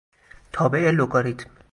تابع 0.53 0.79
لگاریتم 0.89 1.49